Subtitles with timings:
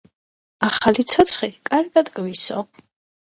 [0.67, 2.65] ახალი ცოცხი კარგად გვისო.